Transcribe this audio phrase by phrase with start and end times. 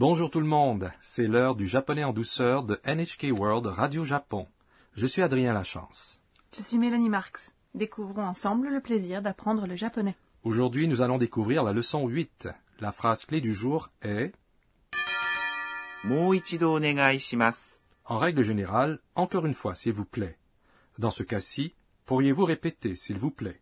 [0.00, 4.48] Bonjour tout le monde, c'est l'heure du japonais en douceur de NHK World Radio Japon.
[4.94, 6.22] Je suis Adrien Lachance.
[6.56, 7.54] Je suis Mélanie Marx.
[7.74, 10.16] Découvrons ensemble le plaisir d'apprendre le japonais.
[10.42, 12.48] Aujourd'hui, nous allons découvrir la leçon 8.
[12.80, 14.32] La phrase clé du jour est
[18.06, 20.38] En règle générale, encore une fois, s'il vous plaît.
[20.98, 21.74] Dans ce cas-ci,
[22.06, 23.60] pourriez-vous répéter, s'il vous plaît?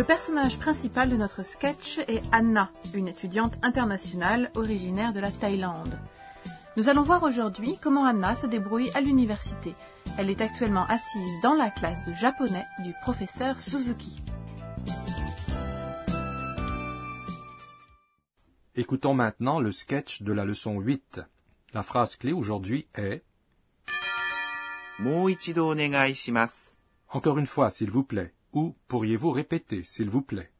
[0.00, 5.94] Le personnage principal de notre sketch est Anna, une étudiante internationale originaire de la Thaïlande.
[6.78, 9.74] Nous allons voir aujourd'hui comment Anna se débrouille à l'université.
[10.16, 14.22] Elle est actuellement assise dans la classe de japonais du professeur Suzuki.
[18.76, 21.20] Écoutons maintenant le sketch de la leçon 8.
[21.74, 23.22] La phrase clé aujourd'hui est
[27.12, 28.32] Encore une fois, s'il vous plaît.
[28.52, 30.50] Ou pourriez-vous répéter, s'il vous plaît?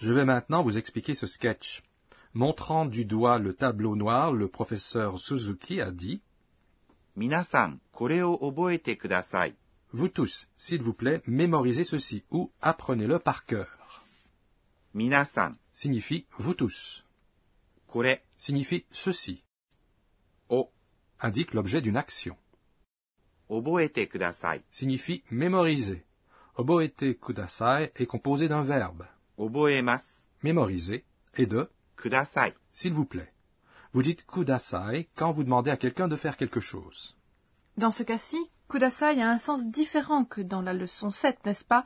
[0.00, 1.82] Je vais maintenant vous expliquer ce sketch.
[2.34, 6.22] Montrant du doigt le tableau noir, le professeur Suzuki a dit
[7.16, 7.78] Minasan.
[9.92, 14.02] Vous tous, s'il vous plaît, mémorisez ceci ou apprenez-le par cœur.
[14.92, 17.06] Minasan signifie vous tous.
[17.86, 19.44] Kore signifie ceci.
[20.50, 20.70] O
[21.20, 22.36] indique l'objet d'une action.
[23.48, 26.04] Oboete kudasai signifie mémoriser.
[26.56, 29.06] Oboete kudasai est composé d'un verbe.
[29.38, 31.06] Oboemas mémoriser
[31.38, 33.32] et de kudasai s'il vous plaît.
[33.94, 37.16] Vous dites kudasai quand vous demandez à quelqu'un de faire quelque chose.
[37.78, 41.84] Dans ce cas-ci, kudasai a un sens différent que dans la leçon 7, n'est-ce pas?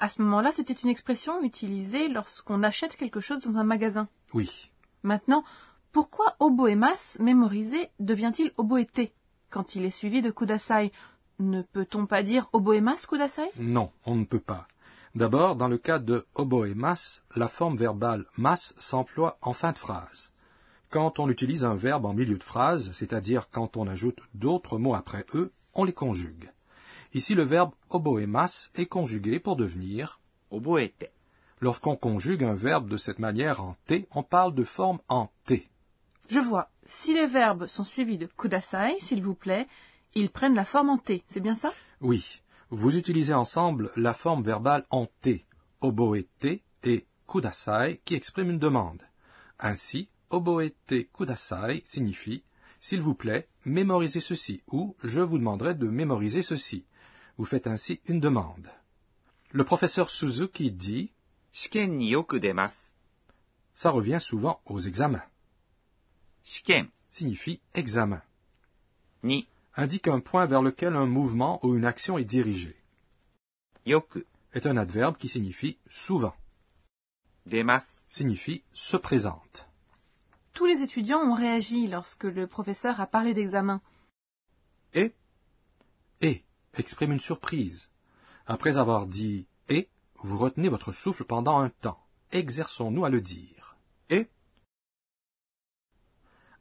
[0.00, 4.06] À ce moment-là, c'était une expression utilisée lorsqu'on achète quelque chose dans un magasin.
[4.32, 4.70] Oui.
[5.02, 5.44] Maintenant,
[5.92, 9.12] pourquoi oboemas, mémoriser, devient-il oboete
[9.50, 10.92] quand il est suivi de kudasai?
[11.38, 13.50] Ne peut-on pas dire oboemas kudasai?
[13.58, 14.66] Non, on ne peut pas.
[15.14, 20.32] D'abord, dans le cas de oboemas, la forme verbale mas s'emploie en fin de phrase.
[20.90, 24.94] Quand on utilise un verbe en milieu de phrase, c'est-à-dire quand on ajoute d'autres mots
[24.94, 26.50] après eux, on les conjugue.
[27.12, 30.20] Ici, le verbe oboemas est conjugué pour devenir
[30.50, 31.10] oboete.
[31.60, 35.68] Lorsqu'on conjugue un verbe de cette manière en T, on parle de forme en T.
[36.28, 36.70] Je vois.
[36.86, 39.66] Si les verbes sont suivis de kudasai, s'il vous plaît,
[40.14, 41.72] ils prennent la forme en T, c'est bien ça?
[42.00, 42.42] Oui.
[42.70, 45.44] Vous utilisez ensemble la forme verbale en T,
[45.80, 49.02] oboete et kudasai, qui exprime une demande.
[49.60, 52.42] Ainsi, oboete kudasai signifie
[52.80, 56.86] s'il vous plaît, mémorisez ceci ou je vous demanderai de mémoriser ceci.
[57.36, 58.70] Vous faites ainsi une demande.
[59.50, 61.12] Le professeur Suzuki dit
[63.74, 65.24] Ça revient souvent aux examens.
[66.44, 68.22] Shiken signifie examen.
[69.22, 72.76] Ni indique un point vers lequel un mouvement ou une action est dirigée.
[73.86, 76.34] Yoku est un adverbe qui signifie souvent.
[77.46, 79.68] Demas signifie se présente
[80.54, 83.82] tous les étudiants ont réagi lorsque le professeur a parlé d'examen.
[84.94, 85.12] Et
[86.20, 86.44] Et
[86.74, 87.90] exprime une surprise.
[88.46, 89.88] Après avoir dit et,
[90.22, 92.00] vous retenez votre souffle pendant un temps.
[92.30, 93.76] Exerçons-nous à le dire.
[94.10, 94.28] Et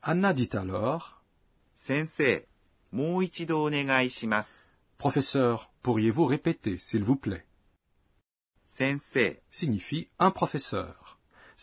[0.02, 1.24] Anna dit alors
[1.76, 2.48] Sensei,
[4.98, 7.46] Professeur, pourriez-vous répéter, s'il vous plaît?
[8.68, 11.13] Sensei signifie un professeur.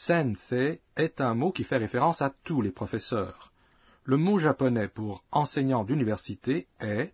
[0.02, 3.52] Sensei est un mot qui fait référence à tous les professeurs.
[4.04, 7.12] Le mot japonais pour enseignant d'université est.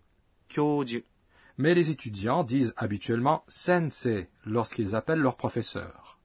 [1.57, 6.17] Mais les étudiants disent habituellement sensei lorsqu'ils appellent leur professeur.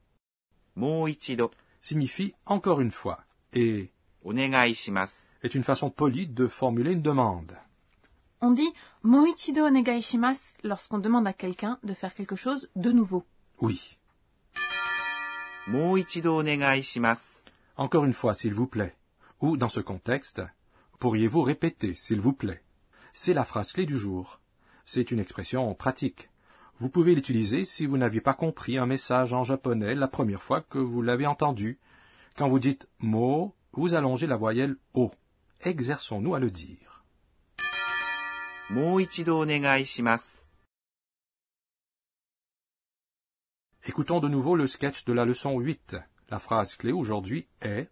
[0.77, 1.51] Moichido
[1.81, 3.91] signifie encore une fois et
[4.25, 7.57] est une façon polie de formuler une demande.
[8.41, 8.73] On dit
[9.03, 13.25] moichido onegaishimasu lorsqu'on demande à quelqu'un de faire quelque chose de nouveau.
[13.61, 13.99] Oui.
[15.68, 17.46] もう一度お願いします。
[17.76, 18.96] Encore une fois, s'il vous plaît.
[19.42, 20.42] Ou, dans ce contexte,
[21.00, 22.64] pourriez-vous répéter, s'il vous plaît
[23.14, 24.40] C'est la phrase clé du jour.
[24.86, 26.30] C'est une expression pratique.
[26.80, 30.62] Vous pouvez l'utiliser si vous n'aviez pas compris un message en japonais la première fois
[30.62, 31.80] que vous l'avez entendu.
[32.36, 35.12] Quand vous dites mo, vous allongez la voyelle o.
[35.62, 36.88] Exerçons-nous à le dire.
[38.70, 40.41] もう一度お願いします。
[43.86, 45.96] Écoutons de nouveau le sketch de la leçon 8.
[46.30, 47.90] La phrase clé aujourd'hui est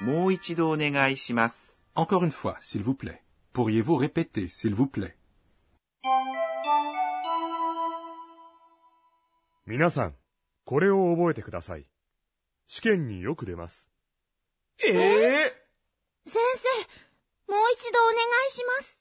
[0.00, 1.82] もう一度お願いします。
[1.96, 3.22] Encore une fois, s'il vous plaît.
[3.52, 5.16] Pourriez-vous répéter, s'il vous plaît
[9.66, 10.14] 皆さん、
[10.64, 11.86] これを覚えてください。
[12.68, 13.90] 試験によく出ます。
[14.84, 15.52] ええ
[16.24, 16.40] 先
[17.46, 18.14] 生、もう一度お願
[18.46, 18.98] いします。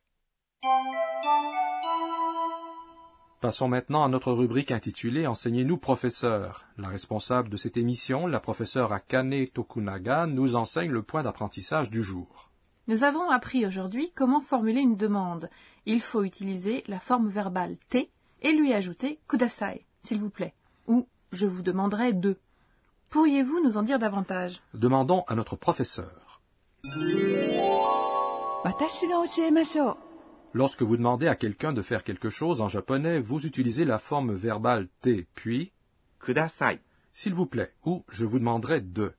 [3.43, 6.65] Passons maintenant à notre rubrique intitulée Enseignez-nous professeur.
[6.79, 12.05] La responsable de cette émission, la professeure Akane Tokunaga, nous enseigne le point d'apprentissage du
[12.05, 12.53] jour.
[12.87, 15.51] Nous avons appris aujourd'hui comment formuler une demande.
[15.87, 17.99] Il faut utiliser la forme verbale te
[18.43, 20.55] et lui ajouter kudasai, s'il vous plaît,
[20.87, 22.39] ou je vous demanderai de.
[23.11, 24.61] Pourriez-vous nous en dire davantage?
[24.73, 26.41] Demandons à notre professeur.
[30.55, 34.35] Lorsque vous demandez à quelqu'un de faire quelque chose en japonais, vous utilisez la forme
[34.35, 35.73] verbale T, puis
[36.21, 36.81] kudasai,
[37.15, 39.15] s'il vous plaît, ou je vous demanderai de.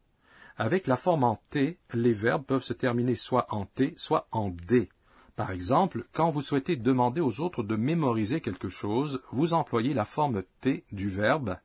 [0.58, 4.50] Avec la forme en T, les verbes peuvent se terminer soit en T, soit en
[4.50, 4.90] D.
[5.36, 10.06] Par exemple, quand vous souhaitez demander aux autres de mémoriser quelque chose, vous employez la
[10.06, 11.58] forme T du verbe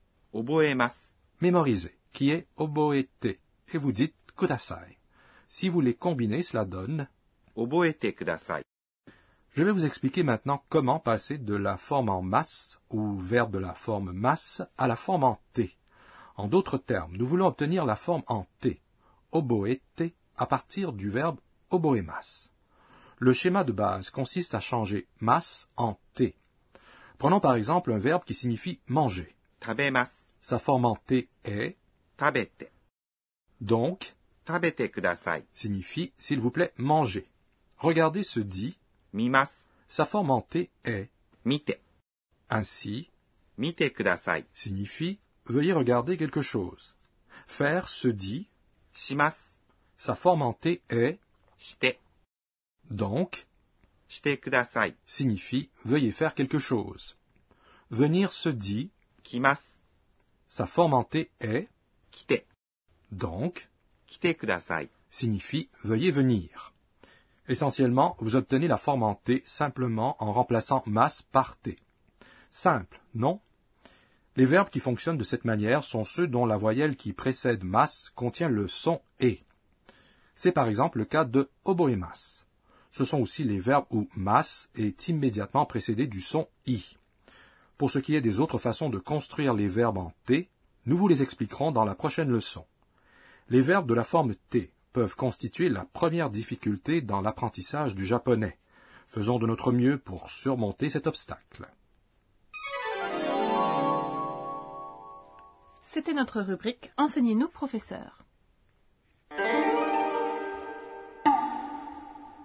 [1.42, 4.98] mémoriser, qui est oboete, et vous dites kudasai.
[5.46, 7.06] Si vous les combinez, cela donne
[7.54, 8.62] oboete kudasai.
[9.54, 13.58] Je vais vous expliquer maintenant comment passer de la forme en masse ou verbe de
[13.58, 15.76] la forme masse à la forme en T.
[16.36, 18.80] En d'autres termes, nous voulons obtenir la forme en T,
[19.32, 21.40] oboete, à partir du verbe
[21.70, 22.52] oboemas.
[23.18, 26.36] Le schéma de base consiste à changer masse en T.
[27.18, 29.34] Prenons par exemple un verbe qui signifie manger.
[30.40, 31.76] Sa forme en T est.
[33.60, 34.14] Donc,
[34.44, 34.82] tabete
[35.52, 37.28] signifie s'il vous plaît manger.
[37.76, 38.78] Regardez ce dit
[39.12, 39.70] Mimas.
[39.88, 41.08] Sa forme en T est
[41.44, 41.78] mite.
[42.50, 43.10] Ainsi,
[43.56, 43.82] mite
[44.54, 46.94] signifie veuillez regarder quelque chose.
[47.46, 48.48] Faire se dit
[48.92, 49.60] shimas.
[49.96, 51.18] Sa forme en T est
[51.58, 51.98] shite.
[52.90, 53.46] Donc,
[54.08, 54.40] shite
[55.06, 57.16] signifie veuillez faire quelque chose.
[57.90, 58.90] Venir se dit
[59.22, 59.80] kimas.
[60.46, 61.68] Sa forme en T est
[62.10, 62.44] kite.
[63.10, 63.68] Donc,
[64.06, 64.36] kite
[65.10, 66.74] signifie veuillez venir.
[67.48, 71.76] Essentiellement, vous obtenez la forme en t simplement en remplaçant masse par t.
[72.50, 73.40] Simple, non?
[74.36, 78.12] Les verbes qui fonctionnent de cette manière sont ceux dont la voyelle qui précède masse
[78.14, 79.42] contient le son et.
[80.36, 82.44] C'est par exemple le cas de oboemas.
[82.92, 86.96] Ce sont aussi les verbes où masse est immédiatement précédé du son i.
[87.78, 90.50] Pour ce qui est des autres façons de construire les verbes en t,
[90.84, 92.66] nous vous les expliquerons dans la prochaine leçon.
[93.48, 98.58] Les verbes de la forme t peuvent constituer la première difficulté dans l'apprentissage du japonais.
[99.06, 101.68] Faisons de notre mieux pour surmonter cet obstacle.
[105.82, 108.24] C'était notre rubrique Enseignez-nous professeur.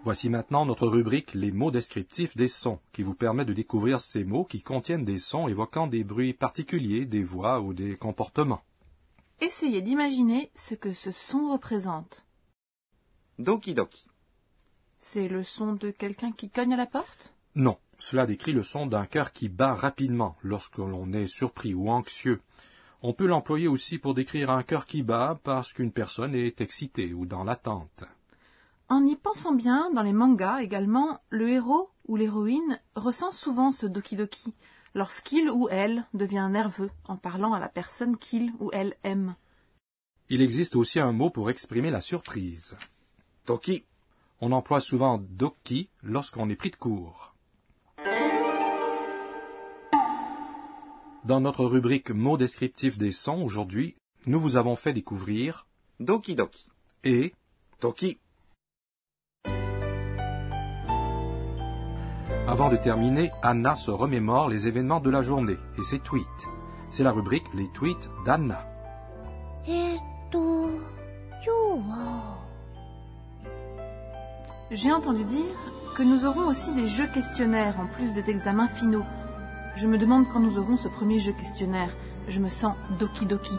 [0.05, 4.25] Voici maintenant notre rubrique Les mots descriptifs des sons, qui vous permet de découvrir ces
[4.25, 8.63] mots qui contiennent des sons évoquant des bruits particuliers, des voix ou des comportements.
[9.39, 12.25] Essayez d'imaginer ce que ce son représente.
[13.39, 14.05] Doki Doki.
[14.99, 17.33] C'est le son de quelqu'un qui cogne à la porte?
[17.55, 21.89] Non, cela décrit le son d'un cœur qui bat rapidement lorsque l'on est surpris ou
[21.89, 22.41] anxieux.
[23.01, 27.13] On peut l'employer aussi pour décrire un cœur qui bat parce qu'une personne est excitée
[27.13, 28.03] ou dans l'attente.
[28.87, 33.87] En y pensant bien, dans les mangas également, le héros ou l'héroïne ressent souvent ce
[33.87, 34.53] doki doki
[34.93, 39.35] lorsqu'il ou elle devient nerveux en parlant à la personne qu'il ou elle aime.
[40.29, 42.77] Il existe aussi un mot pour exprimer la surprise.
[43.45, 43.83] Toki.
[44.41, 47.33] On emploie souvent Doki lorsqu'on est pris de court.
[51.23, 53.95] Dans notre rubrique mots descriptifs des sons aujourd'hui,
[54.25, 55.65] nous vous avons fait découvrir
[55.99, 56.67] Doki Doki
[57.03, 57.33] et
[57.79, 58.19] Toki.
[62.45, 66.25] Avant de terminer, Anna se remémore les événements de la journée et ses tweets.
[66.89, 68.69] C'est la rubrique Les tweets d'Anna.
[74.73, 75.55] J'ai entendu dire
[75.95, 79.05] que nous aurons aussi des jeux questionnaires en plus des examens finaux.
[79.75, 81.95] Je me demande quand nous aurons ce premier jeu questionnaire.
[82.27, 83.53] Je me sens doki doki.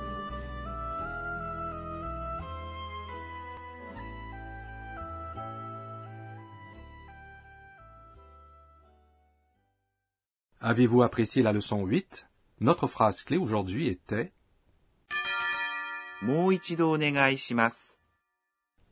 [10.61, 12.29] Avez-vous apprécié la leçon 8
[12.59, 14.33] Notre phrase clé aujourd'hui était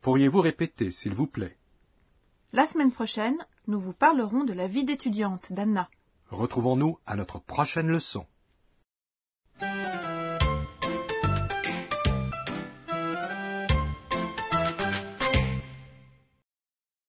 [0.02, 1.58] Pourriez-vous répéter, s'il vous plaît?
[2.54, 5.88] La semaine prochaine, nous vous parlerons de la vie d'étudiante d'Anna.
[6.28, 8.26] Retrouvons-nous à notre prochaine leçon.